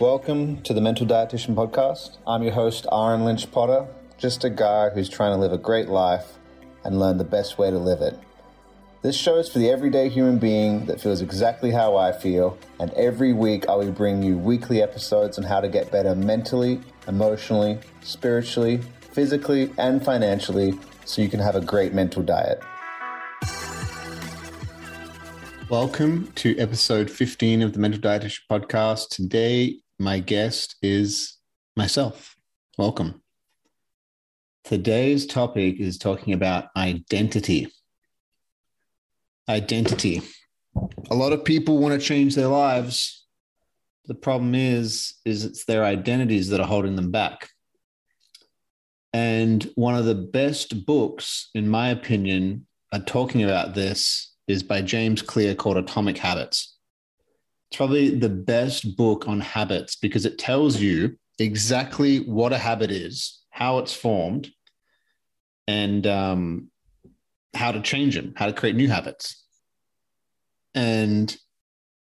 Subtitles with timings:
[0.00, 2.16] Welcome to the Mental Dietitian Podcast.
[2.26, 5.88] I'm your host, Ahren Lynch Potter, just a guy who's trying to live a great
[5.88, 6.38] life
[6.82, 8.18] and learn the best way to live it.
[9.02, 12.90] This show is for the everyday human being that feels exactly how I feel, and
[12.94, 17.78] every week I will bring you weekly episodes on how to get better mentally, emotionally,
[18.00, 18.80] spiritually,
[19.12, 20.72] physically, and financially
[21.04, 22.62] so you can have a great mental diet.
[25.68, 29.08] Welcome to episode 15 of the Mental Dietitian Podcast.
[29.08, 31.38] Today, my guest is
[31.76, 32.34] myself.
[32.76, 33.22] Welcome.
[34.64, 37.72] Today's topic is talking about identity
[39.48, 40.22] identity.
[41.10, 43.26] A lot of people want to change their lives.
[44.06, 47.50] The problem is, is it's their identities that are holding them back.
[49.12, 54.80] And one of the best books, in my opinion, are talking about this is by
[54.82, 56.71] James Clear called Atomic Habits.
[57.72, 62.90] It's probably the best book on habits because it tells you exactly what a habit
[62.90, 64.50] is, how it's formed,
[65.66, 66.70] and um,
[67.54, 69.42] how to change them, how to create new habits.
[70.74, 71.34] And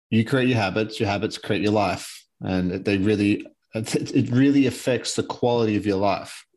[0.09, 2.25] you create your habits, your habits create your life.
[2.42, 6.47] And they really, it really affects the quality of your life.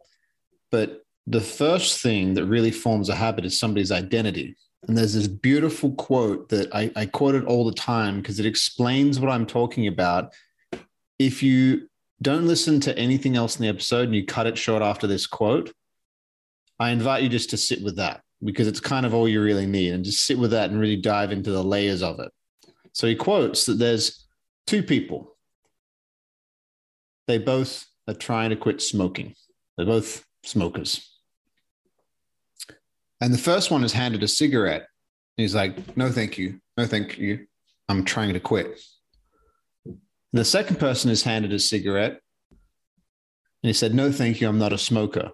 [0.70, 4.56] But the first thing that really forms a habit is somebody's identity.
[4.86, 8.46] And there's this beautiful quote that I, I quote it all the time because it
[8.46, 10.32] explains what I'm talking about.
[11.18, 11.88] If you
[12.22, 15.26] don't listen to anything else in the episode and you cut it short after this
[15.26, 15.72] quote,
[16.78, 19.66] I invite you just to sit with that because it's kind of all you really
[19.66, 22.30] need and just sit with that and really dive into the layers of it.
[22.92, 24.26] So he quotes that there's
[24.66, 25.36] two people.
[27.26, 29.34] They both are trying to quit smoking.
[29.76, 31.15] They're both smokers.
[33.20, 34.82] And the first one is handed a cigarette.
[35.38, 36.60] And He's like, no, thank you.
[36.76, 37.46] No, thank you.
[37.88, 38.78] I'm trying to quit.
[40.32, 42.20] The second person is handed a cigarette.
[43.62, 44.48] And he said, no, thank you.
[44.48, 45.32] I'm not a smoker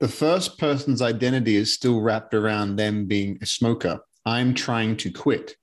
[0.00, 4.00] the first person's identity is still wrapped around them being a smoker.
[4.24, 5.56] I'm trying to quit.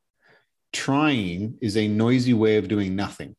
[0.71, 3.35] Trying is a noisy way of doing nothing.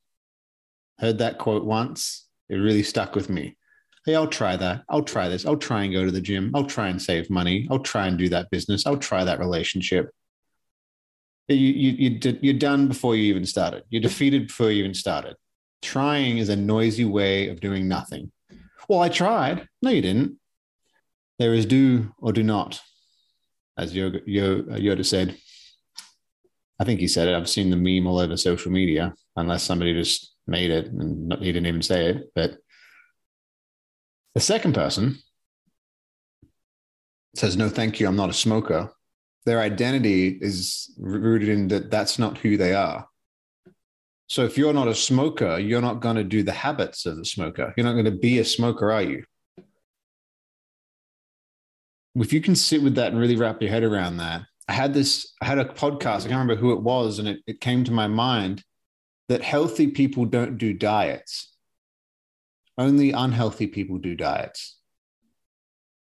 [0.99, 2.27] Heard that quote once.
[2.49, 3.57] It really stuck with me.
[4.09, 4.85] Hey, I'll try that.
[4.89, 5.45] I'll try this.
[5.45, 6.51] I'll try and go to the gym.
[6.55, 7.69] I'll try and save money.
[7.71, 8.87] I'll try and do that business.
[8.87, 10.09] I'll try that relationship.
[11.49, 13.83] You, you, you, you're done before you even started.
[13.91, 15.37] You're defeated before you even started.
[15.83, 18.33] Trying is a noisy way of doing nothing.
[18.89, 19.69] Well, I tried.
[19.83, 20.39] No, you didn't.
[21.39, 22.81] There is do or do not,
[23.77, 25.37] as Yoda, uh, Yoda said.
[26.81, 27.35] I think he said it.
[27.35, 31.53] I've seen the meme all over social media, unless somebody just made it and he
[31.53, 32.31] didn't even say it.
[32.35, 32.57] But
[34.35, 35.19] the second person
[37.35, 38.07] says, No, thank you.
[38.07, 38.91] I'm not a smoker.
[39.47, 43.07] Their identity is rooted in that that's not who they are.
[44.27, 47.25] So if you're not a smoker, you're not going to do the habits of the
[47.25, 47.73] smoker.
[47.77, 49.25] You're not going to be a smoker, are you?
[52.17, 54.93] if you can sit with that and really wrap your head around that, I had
[54.93, 57.85] this, I had a podcast, I can't remember who it was, and it, it came
[57.85, 58.65] to my mind
[59.29, 61.55] that healthy people don't do diets.
[62.79, 64.79] Only unhealthy people do diets.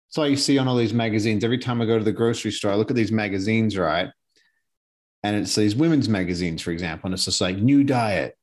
[0.10, 1.44] So you see on all these magazines.
[1.44, 4.10] Every time I go to the grocery store, I look at these magazines, right?
[5.24, 8.36] And it's these women's magazines, for example, and it's just like new diet.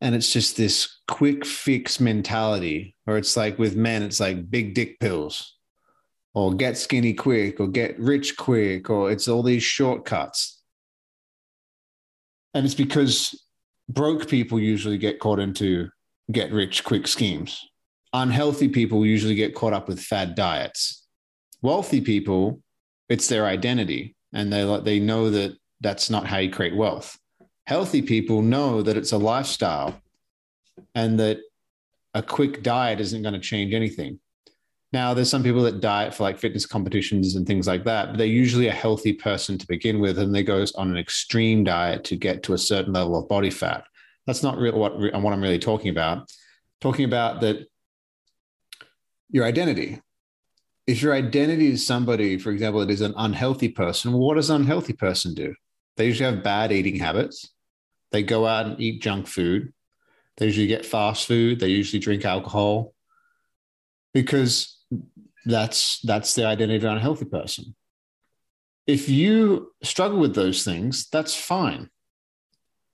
[0.00, 4.74] And it's just this quick fix mentality, or it's like with men, it's like big
[4.74, 5.56] dick pills
[6.34, 10.62] or get skinny quick or get rich quick or it's all these shortcuts.
[12.54, 13.44] And it's because
[13.88, 15.88] broke people usually get caught into
[16.30, 17.68] get rich quick schemes.
[18.12, 21.06] Unhealthy people usually get caught up with fad diets.
[21.62, 22.60] Wealthy people,
[23.08, 27.18] it's their identity and they they know that that's not how you create wealth.
[27.66, 30.00] Healthy people know that it's a lifestyle
[30.94, 31.38] and that
[32.14, 34.18] a quick diet isn't going to change anything.
[34.92, 38.18] Now, there's some people that diet for like fitness competitions and things like that, but
[38.18, 42.04] they're usually a healthy person to begin with, and they go on an extreme diet
[42.04, 43.84] to get to a certain level of body fat.
[44.28, 46.30] That's not really what, what I'm really talking about.
[46.82, 47.66] Talking about that
[49.30, 50.02] your identity.
[50.86, 54.56] If your identity is somebody, for example, that is an unhealthy person, what does an
[54.56, 55.54] unhealthy person do?
[55.96, 57.50] They usually have bad eating habits.
[58.12, 59.72] They go out and eat junk food.
[60.36, 61.58] They usually get fast food.
[61.58, 62.92] They usually drink alcohol
[64.12, 64.76] because
[65.46, 67.74] that's that's the identity of an unhealthy person.
[68.86, 71.88] If you struggle with those things, that's fine.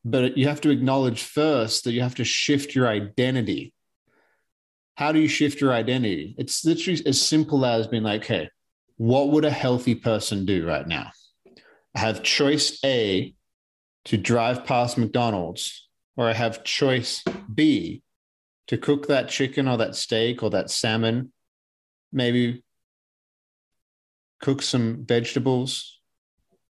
[0.05, 3.73] But you have to acknowledge first that you have to shift your identity.
[4.97, 6.35] How do you shift your identity?
[6.39, 8.51] It's literally as simple as being like, hey,
[8.97, 11.11] what would a healthy person do right now?
[11.95, 13.35] I have choice A
[14.07, 18.03] to drive past McDonald's, or I have choice B
[18.67, 21.33] to cook that chicken or that steak or that salmon,
[22.13, 22.63] maybe
[24.41, 26.01] cook some vegetables.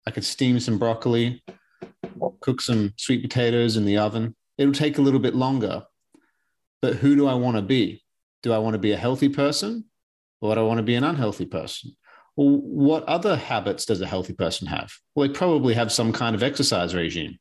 [0.07, 1.43] I could steam some broccoli,
[2.41, 4.35] cook some sweet potatoes in the oven.
[4.57, 5.83] It'll take a little bit longer.
[6.81, 8.03] But who do I want to be?
[8.43, 9.85] Do I want to be a healthy person
[10.41, 11.95] or do I want to be an unhealthy person?
[12.35, 14.91] Well, what other habits does a healthy person have?
[15.15, 17.39] Well, they probably have some kind of exercise regime.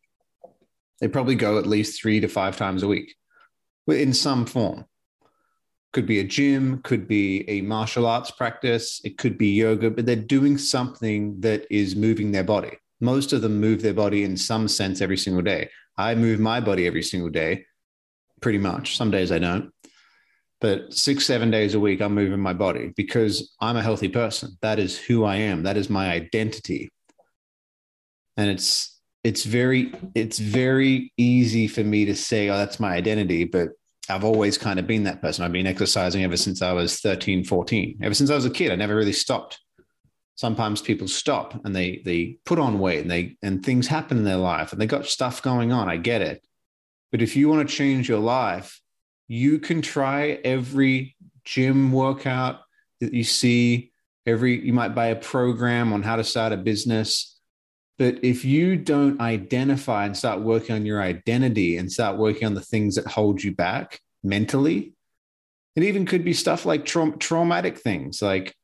[1.00, 3.14] They probably go at least three to five times a week
[3.88, 4.86] in some form.
[5.92, 10.06] Could be a gym, could be a martial arts practice, it could be yoga, but
[10.06, 12.78] they're doing something that is moving their body.
[13.00, 15.68] Most of them move their body in some sense every single day.
[15.96, 17.66] I move my body every single day,
[18.40, 18.96] pretty much.
[18.96, 19.70] Some days I don't.
[20.60, 24.56] But six, seven days a week, I'm moving my body because I'm a healthy person.
[24.62, 25.64] That is who I am.
[25.64, 26.90] That is my identity.
[28.36, 28.94] And it's
[29.24, 33.70] it's very it's very easy for me to say oh that's my identity but
[34.10, 37.42] i've always kind of been that person i've been exercising ever since i was 13
[37.42, 39.58] 14 ever since i was a kid i never really stopped
[40.36, 44.24] sometimes people stop and they they put on weight and they and things happen in
[44.24, 46.44] their life and they got stuff going on i get it
[47.12, 48.80] but if you want to change your life
[49.28, 52.60] you can try every gym workout
[53.00, 53.92] that you see
[54.26, 57.34] every you might buy a program on how to start a business
[57.98, 62.54] but if you don't identify and start working on your identity and start working on
[62.54, 64.94] the things that hold you back mentally,
[65.76, 68.20] it even could be stuff like tra- traumatic things.
[68.20, 68.54] Like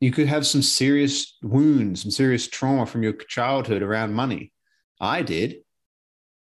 [0.00, 4.52] you could have some serious wounds, some serious trauma from your childhood around money.
[5.00, 5.56] I did.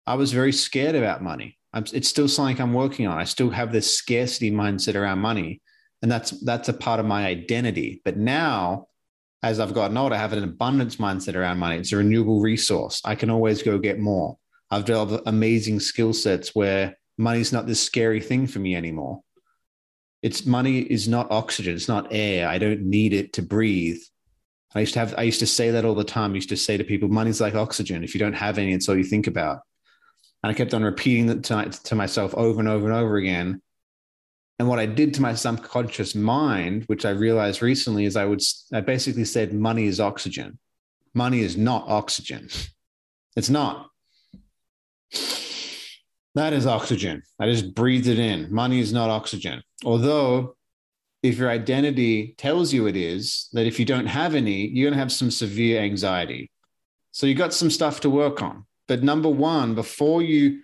[0.06, 1.58] I was very scared about money.
[1.74, 3.18] I'm, it's still something I'm working on.
[3.18, 5.62] I still have this scarcity mindset around money,
[6.02, 8.02] and that's that's a part of my identity.
[8.04, 8.88] But now
[9.44, 11.78] as I've gotten older, I have an abundance mindset around money.
[11.78, 13.02] It's a renewable resource.
[13.04, 14.38] I can always go get more.
[14.72, 19.22] I've developed amazing skill sets where money's not this scary thing for me anymore.
[20.24, 21.76] It's money is not oxygen.
[21.76, 22.48] It's not air.
[22.48, 24.02] I don't need it to breathe.
[24.74, 26.32] I used to have, I used to say that all the time.
[26.32, 28.04] I used to say to people, money's like oxygen.
[28.04, 29.60] If you don't have any, it's all you think about.
[30.42, 33.62] And I kept on repeating that to, to myself over and over and over again
[34.60, 38.42] and what I did to my subconscious mind, which I realized recently, is I would
[38.72, 40.60] I basically said money is oxygen.
[41.14, 42.50] Money is not oxygen.
[43.36, 43.90] It's not.
[46.36, 47.24] That is oxygen.
[47.40, 48.54] I just breathed it in.
[48.54, 49.62] Money is not oxygen.
[49.86, 50.56] Although,
[51.22, 54.98] if your identity tells you it is, that if you don't have any, you're going
[54.98, 56.52] to have some severe anxiety.
[57.12, 58.66] So you got some stuff to work on.
[58.88, 60.62] But number one, before you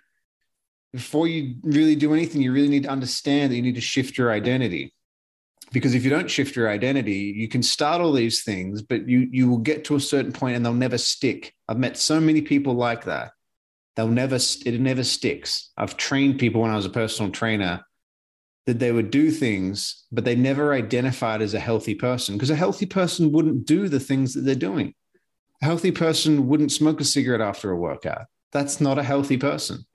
[0.92, 4.18] before you really do anything, you really need to understand that you need to shift
[4.18, 4.94] your identity.
[5.72, 9.30] Because if you don't shift your identity, you can start all these things, but you
[9.32, 11.54] you will get to a certain point and they'll never stick.
[11.68, 13.32] I've met so many people like that.
[13.96, 15.72] They'll never it never sticks.
[15.78, 17.86] I've trained people when I was a personal trainer
[18.70, 22.56] that they would do things, but they never identified as a healthy person because a
[22.56, 24.94] healthy person wouldn't do the things that they're doing.
[25.64, 28.28] A healthy person wouldn't smoke a cigarette after a workout.
[28.52, 29.88] That's not a healthy person.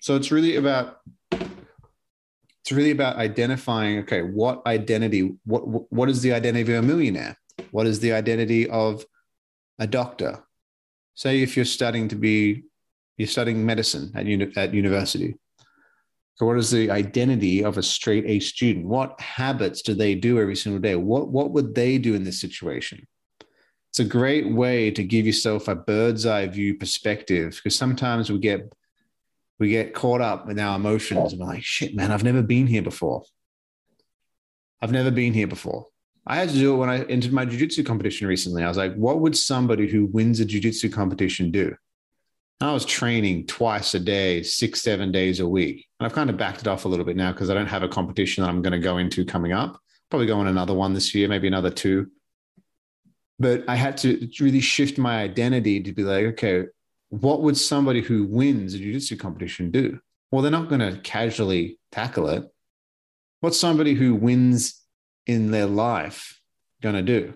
[0.00, 6.32] So it's really about it's really about identifying okay what identity what what is the
[6.32, 7.36] identity of a millionaire
[7.70, 9.04] what is the identity of
[9.78, 10.42] a doctor
[11.14, 12.64] say if you're studying to be
[13.18, 15.36] you're studying medicine at, uni- at university
[16.36, 20.38] so what is the identity of a straight a student what habits do they do
[20.38, 23.06] every single day what what would they do in this situation
[23.90, 28.38] it's a great way to give yourself a bird's eye view perspective because sometimes we
[28.38, 28.72] get
[29.58, 32.66] we get caught up in our emotions and we're like, shit, man, I've never been
[32.66, 33.22] here before.
[34.82, 35.86] I've never been here before.
[36.26, 38.62] I had to do it when I entered my jiu-jitsu competition recently.
[38.62, 41.74] I was like, what would somebody who wins a jiu-jitsu competition do?
[42.60, 45.86] I was training twice a day, six, seven days a week.
[45.98, 47.82] And I've kind of backed it off a little bit now because I don't have
[47.82, 49.78] a competition that I'm going to go into coming up.
[50.10, 52.08] Probably go on another one this year, maybe another two.
[53.38, 56.66] But I had to really shift my identity to be like, okay,
[57.08, 59.98] what would somebody who wins a jiu-jitsu competition do?
[60.30, 62.44] Well, they're not going to casually tackle it.
[63.40, 64.80] What's somebody who wins
[65.26, 66.40] in their life
[66.80, 67.34] going to do?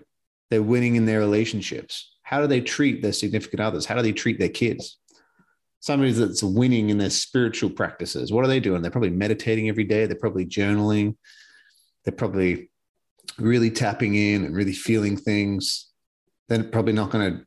[0.49, 2.15] They're winning in their relationships.
[2.23, 3.85] How do they treat their significant others?
[3.85, 4.97] How do they treat their kids?
[5.81, 8.31] Somebody that's winning in their spiritual practices.
[8.31, 8.81] What are they doing?
[8.81, 10.05] They're probably meditating every day.
[10.05, 11.15] They're probably journaling.
[12.03, 12.69] They're probably
[13.37, 15.87] really tapping in and really feeling things.
[16.49, 17.45] They're probably not going to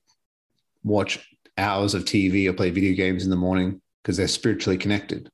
[0.83, 5.31] watch hours of TV or play video games in the morning because they're spiritually connected.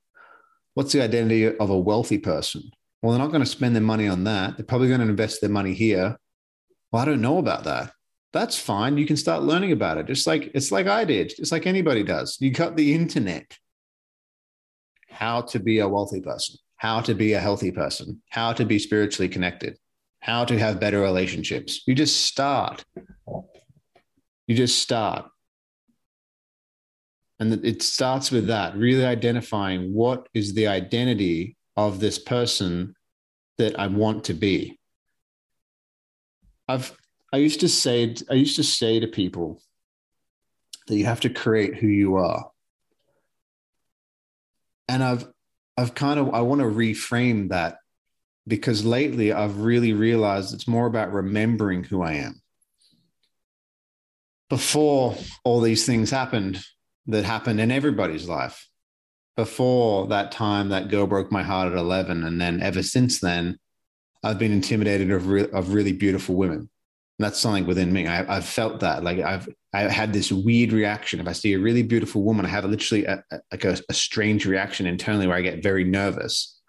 [0.74, 2.62] What's the identity of a wealthy person?
[3.02, 4.56] Well, they're not going to spend their money on that.
[4.56, 6.16] They're probably going to invest their money here.
[6.90, 7.92] Well, I don't know about that.
[8.32, 8.98] That's fine.
[8.98, 10.06] You can start learning about it.
[10.06, 12.36] Just like it's like I did, just like anybody does.
[12.40, 13.56] You got the internet.
[15.10, 18.78] How to be a wealthy person, how to be a healthy person, how to be
[18.78, 19.78] spiritually connected,
[20.20, 21.82] how to have better relationships.
[21.86, 22.84] You just start.
[24.46, 25.26] You just start.
[27.40, 32.94] And it starts with that, really identifying what is the identity of this person
[33.58, 34.78] that I want to be.
[36.66, 36.97] I've
[37.32, 39.60] I used to say I used to say to people
[40.86, 42.50] that you have to create who you are.
[44.88, 45.28] And I've
[45.76, 47.78] I've kind of I want to reframe that
[48.46, 52.40] because lately I've really realized it's more about remembering who I am.
[54.48, 56.64] Before all these things happened
[57.06, 58.66] that happened in everybody's life,
[59.36, 63.58] before that time that girl broke my heart at 11, and then ever since then,
[64.24, 66.70] I've been intimidated of, re- of really beautiful women
[67.18, 68.06] that's something within me.
[68.06, 69.02] I, have felt that.
[69.02, 71.20] Like I've I had this weird reaction.
[71.20, 73.94] If I see a really beautiful woman, I have literally a, a, like a, a
[73.94, 76.60] strange reaction internally where I get very nervous,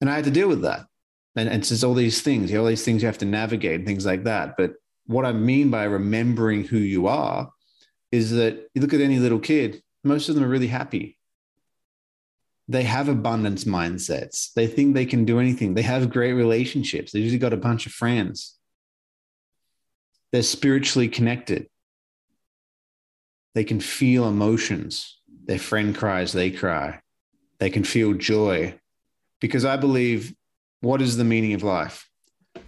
[0.00, 0.86] and I had to deal with that.
[1.34, 4.06] And, and it's all these things, all these things you have to navigate, and things
[4.06, 4.54] like that.
[4.56, 4.74] But
[5.06, 7.50] what I mean by remembering who you are
[8.12, 9.82] is that you look at any little kid.
[10.04, 11.18] Most of them are really happy.
[12.68, 14.52] They have abundance mindsets.
[14.52, 15.74] They think they can do anything.
[15.74, 17.10] They have great relationships.
[17.10, 18.57] They've usually got a bunch of friends
[20.32, 21.68] they're spiritually connected.
[23.54, 25.18] They can feel emotions.
[25.46, 27.00] Their friend cries, they cry.
[27.58, 28.78] They can feel joy.
[29.40, 30.34] Because I believe
[30.80, 32.08] what is the meaning of life?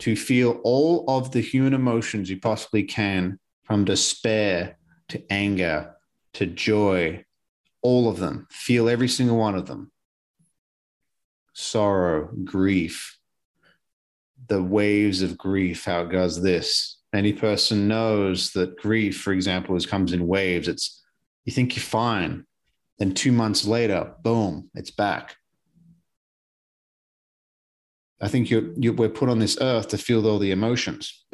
[0.00, 5.94] To feel all of the human emotions you possibly can, from despair to anger
[6.34, 7.24] to joy,
[7.82, 8.46] all of them.
[8.50, 9.92] Feel every single one of them
[11.52, 13.18] sorrow, grief,
[14.48, 19.76] the waves of grief, how it goes this, any person knows that grief, for example,
[19.76, 20.68] is comes in waves.
[20.68, 21.02] It's
[21.44, 22.46] you think you're fine,
[22.98, 25.36] then two months later, boom, it's back.
[28.20, 31.24] I think you're, you're, we're put on this earth to feel all the emotions.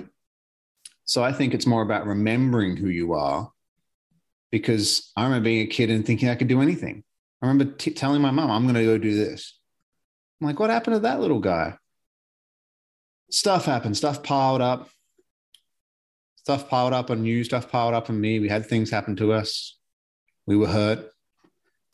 [1.04, 3.50] So I think it's more about remembering who you are,
[4.52, 7.02] because I remember being a kid and thinking I could do anything.
[7.42, 9.58] I remember t- telling my mom, "I'm going to go do this."
[10.40, 11.76] I'm like, "What happened to that little guy?"
[13.30, 13.96] Stuff happened.
[13.96, 14.88] Stuff piled up
[16.46, 18.38] stuff piled up on you, stuff piled up on me.
[18.38, 19.76] We had things happen to us.
[20.46, 21.10] We were hurt.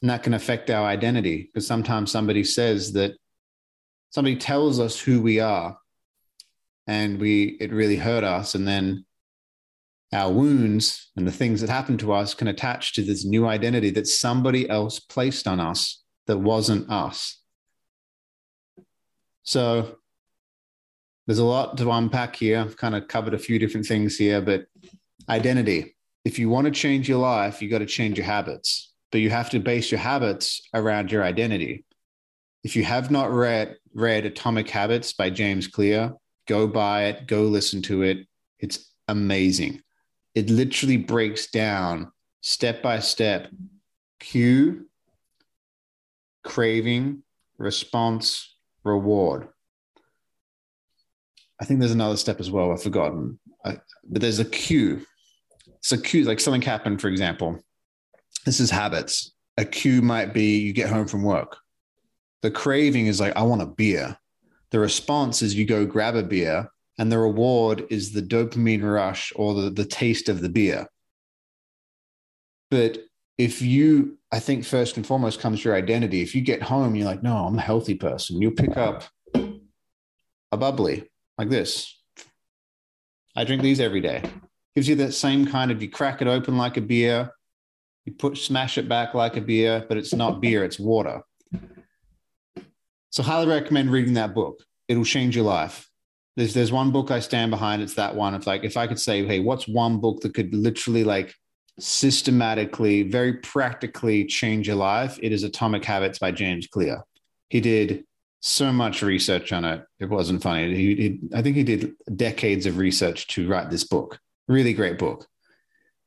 [0.03, 3.13] And that can affect our identity because sometimes somebody says that
[4.11, 5.79] somebody tells us who we are
[6.87, 8.55] and we it really hurt us.
[8.55, 9.07] And then
[10.13, 13.89] our wounds and the things that happened to us can attach to this new identity
[13.93, 17.41] that somebody else placed on us that wasn't us.
[19.45, 19.97] So
[21.27, 22.61] there's a lot to unpack here.
[22.61, 24.67] I've kind of covered a few different things here, but
[25.29, 25.97] identity.
[26.25, 29.31] If you want to change your life, you got to change your habits, but you
[29.31, 31.85] have to base your habits around your identity.
[32.65, 36.15] If you have not read read Atomic Habits by James Clear,
[36.49, 38.27] go buy it, go listen to it.
[38.59, 39.83] It's amazing.
[40.35, 42.11] It literally breaks down
[42.41, 43.49] step by step
[44.19, 44.87] cue,
[46.45, 47.23] craving,
[47.59, 49.49] response, reward.
[51.63, 52.73] I think there's another step as well.
[52.73, 55.07] I've forgotten, I, but there's a cue.
[55.81, 57.61] So cue, like something happened, for example.
[58.45, 59.33] This is habits.
[59.59, 61.57] A cue might be you get home from work.
[62.43, 64.19] The craving is like, I want a beer.
[64.73, 69.33] The response is you go grab a beer, and the reward is the dopamine rush
[69.37, 70.89] or the, the taste of the beer.
[72.73, 73.05] But
[73.39, 76.23] if you, I think first and foremost comes your identity.
[76.23, 78.43] If you get home, you're like, no, I'm a healthy person.
[78.43, 79.05] You'll pick up
[79.37, 81.05] a bubbly
[81.39, 81.99] like this.
[83.35, 84.23] I drink these every day.
[84.75, 87.31] Gives you that same kind of you crack it open like a beer,
[88.05, 91.23] you put smash it back like a beer, but it's not beer, it's water.
[93.11, 94.63] So highly recommend reading that book.
[94.89, 95.89] It'll change your life.
[96.37, 97.83] There's there's one book I stand behind.
[97.83, 98.35] It's that one.
[98.35, 101.35] It's like if I could say, hey, what's one book that could literally like
[101.79, 105.19] systematically, very practically change your life?
[105.23, 107.03] It is Atomic Habits by James Clear.
[107.51, 108.05] He did
[108.43, 109.85] so much research on it.
[110.01, 110.75] It wasn't funny.
[110.75, 114.19] He, he, I think he did decades of research to write this book.
[114.49, 115.27] Really great book.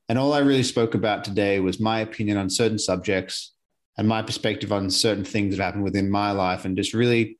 [0.09, 3.53] And all I really spoke about today was my opinion on certain subjects
[3.97, 7.39] and my perspective on certain things that happened within my life and just really,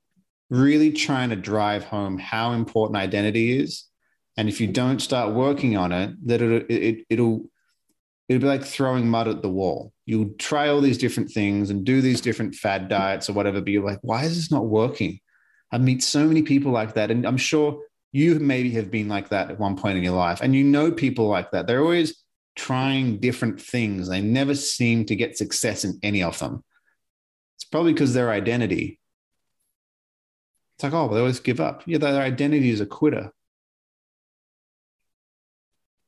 [0.50, 3.84] really trying to drive home how important identity is.
[4.38, 7.50] And if you don't start working on it, that it, it, it'll
[8.28, 9.94] it'd be like throwing mud at the wall.
[10.06, 13.70] You'll try all these different things and do these different fad diets or whatever, but
[13.70, 15.20] you're like, why is this not working?
[15.72, 17.12] I meet so many people like that.
[17.12, 20.40] And I'm sure you maybe have been like that at one point in your life,
[20.42, 21.68] and you know people like that.
[21.68, 22.24] They're always
[22.56, 24.08] trying different things.
[24.08, 26.64] They never seem to get success in any of them.
[27.58, 29.02] It's probably because their identity.
[30.78, 31.84] It's like, oh, they always give up.
[31.86, 33.34] Yeah, their identity is a quitter.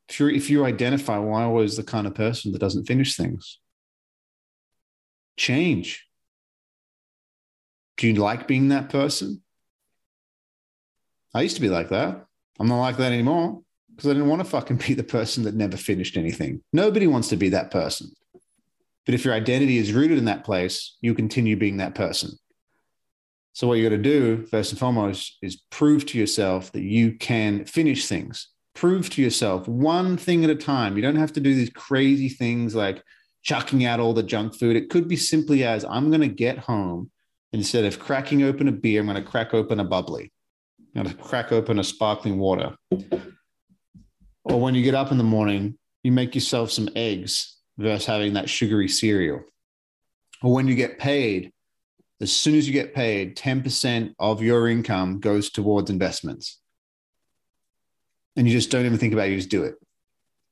[0.09, 3.15] If you if you identify, well, I was the kind of person that doesn't finish
[3.15, 3.59] things.
[5.35, 6.05] Change.
[7.97, 9.41] Do you like being that person?
[11.33, 12.25] I used to be like that.
[12.59, 13.61] I'm not like that anymore
[13.95, 16.61] because I didn't want to fucking be the person that never finished anything.
[16.71, 18.11] Nobody wants to be that person.
[19.05, 22.31] But if your identity is rooted in that place, you continue being that person.
[23.53, 27.13] So, what you got to do, first and foremost, is prove to yourself that you
[27.13, 28.49] can finish things.
[28.77, 30.95] Prove to yourself one thing at a time.
[30.95, 33.03] You don't have to do these crazy things like
[33.41, 34.75] chucking out all the junk food.
[34.75, 37.09] It could be simply as I'm going to get home
[37.53, 40.31] instead of cracking open a beer, I'm going to crack open a bubbly.
[40.95, 42.75] I'm going to crack open a sparkling water.
[44.43, 48.33] Or when you get up in the morning, you make yourself some eggs versus having
[48.33, 49.41] that sugary cereal.
[50.43, 51.51] Or when you get paid,
[52.21, 56.59] as soon as you get paid, 10% of your income goes towards investments.
[58.37, 59.75] And you just don't even think about it, you just do it.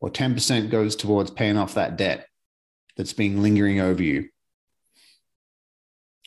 [0.01, 2.27] Or 10% goes towards paying off that debt
[2.97, 4.29] that's been lingering over you.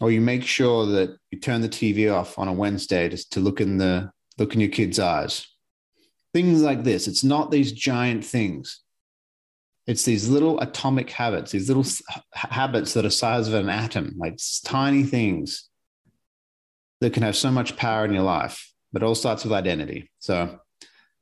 [0.01, 3.41] Or you make sure that you turn the TV off on a Wednesday just to
[3.41, 5.47] look in the look in your kid's eyes
[6.33, 7.09] things like this.
[7.09, 8.81] It's not these giant things.
[9.87, 11.85] It's these little atomic habits, these little
[12.35, 15.69] habits that are size of an atom, like tiny things
[17.01, 18.71] that can have so much power in your life.
[18.93, 20.11] But it all starts with identity.
[20.19, 20.61] So,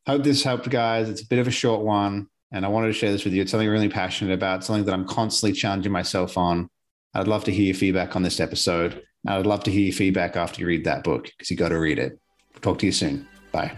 [0.07, 1.09] hope this helped, guys.
[1.09, 3.43] It's a bit of a short one, and I wanted to share this with you.
[3.43, 6.69] It's something I'm really passionate about, something that I'm constantly challenging myself on.
[7.15, 9.03] I'd love to hear your feedback on this episode.
[9.27, 11.79] I'd love to hear your feedback after you read that book because you got to
[11.79, 12.19] read it.
[12.61, 13.27] Talk to you soon.
[13.53, 13.77] Bye.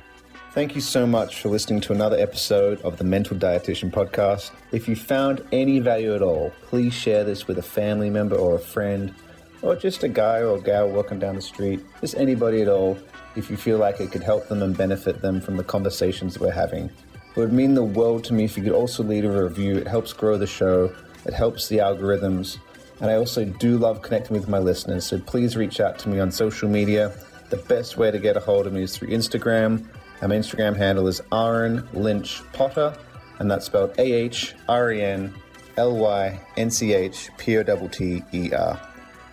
[0.53, 4.51] Thank you so much for listening to another episode of the Mental Dietitian Podcast.
[4.73, 8.57] If you found any value at all, please share this with a family member or
[8.57, 9.15] a friend,
[9.63, 12.99] or just a guy or a gal walking down the street, just anybody at all,
[13.37, 16.51] if you feel like it could help them and benefit them from the conversations we're
[16.51, 16.87] having.
[16.87, 19.77] It would mean the world to me if you could also leave a review.
[19.77, 20.95] It helps grow the show,
[21.25, 22.59] it helps the algorithms,
[23.01, 26.19] and I also do love connecting with my listeners, so please reach out to me
[26.19, 27.13] on social media.
[27.51, 29.87] The best way to get a hold of me is through Instagram
[30.27, 32.97] my Instagram handle is Ahren Lynch Potter,
[33.39, 35.33] and that's spelled A H R E N
[35.77, 38.88] L Y N C H P O T T E R.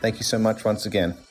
[0.06, 1.25] Thank you so much once again.